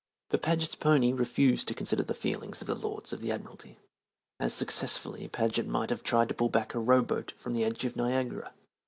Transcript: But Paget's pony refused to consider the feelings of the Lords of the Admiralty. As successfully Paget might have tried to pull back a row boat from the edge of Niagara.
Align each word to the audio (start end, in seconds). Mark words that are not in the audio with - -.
But 0.29 0.41
Paget's 0.41 0.73
pony 0.73 1.13
refused 1.13 1.67
to 1.67 1.75
consider 1.75 2.01
the 2.01 2.15
feelings 2.15 2.59
of 2.59 2.65
the 2.65 2.73
Lords 2.73 3.13
of 3.13 3.19
the 3.21 3.31
Admiralty. 3.31 3.77
As 4.39 4.51
successfully 4.51 5.27
Paget 5.27 5.67
might 5.67 5.91
have 5.91 6.01
tried 6.01 6.29
to 6.29 6.33
pull 6.33 6.49
back 6.49 6.73
a 6.73 6.79
row 6.79 7.03
boat 7.03 7.33
from 7.37 7.53
the 7.53 7.63
edge 7.63 7.85
of 7.85 7.95
Niagara. 7.95 8.51